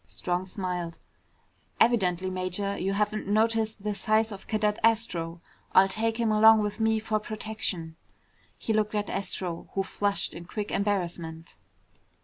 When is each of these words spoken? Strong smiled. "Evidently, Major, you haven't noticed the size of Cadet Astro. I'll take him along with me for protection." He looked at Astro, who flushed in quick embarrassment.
Strong 0.07 0.45
smiled. 0.45 0.97
"Evidently, 1.79 2.31
Major, 2.31 2.75
you 2.75 2.93
haven't 2.93 3.27
noticed 3.27 3.83
the 3.83 3.93
size 3.93 4.31
of 4.31 4.47
Cadet 4.47 4.79
Astro. 4.83 5.41
I'll 5.73 5.87
take 5.87 6.17
him 6.19 6.31
along 6.31 6.61
with 6.61 6.79
me 6.79 6.97
for 6.97 7.19
protection." 7.19 7.97
He 8.57 8.73
looked 8.73 8.95
at 8.95 9.11
Astro, 9.11 9.69
who 9.75 9.83
flushed 9.83 10.33
in 10.33 10.45
quick 10.45 10.71
embarrassment. 10.71 11.55